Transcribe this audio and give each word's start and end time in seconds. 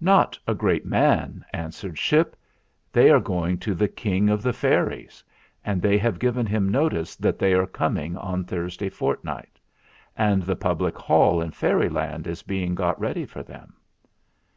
"Not 0.00 0.38
a 0.46 0.54
great 0.54 0.86
man," 0.86 1.44
answered 1.52 1.98
Ship. 1.98 2.36
"They 2.92 3.10
are 3.10 3.18
going 3.18 3.58
to 3.58 3.74
the 3.74 3.88
King 3.88 4.28
of 4.28 4.40
the 4.40 4.52
Fairies; 4.52 5.24
and 5.64 5.82
they 5.82 5.98
have 5.98 6.20
given 6.20 6.46
him 6.46 6.68
notice 6.68 7.16
that 7.16 7.40
they 7.40 7.54
are 7.54 7.66
coming 7.66 8.16
on 8.16 8.44
Thursday 8.44 8.88
fortnight. 8.88 9.58
And 10.16 10.44
the 10.44 10.54
Public 10.54 10.96
Hall 10.96 11.42
in 11.42 11.50
Fairyland 11.50 12.28
is 12.28 12.44
being 12.44 12.76
got 12.76 13.00
ready 13.00 13.24
for 13.26 13.42
them." 13.42 13.74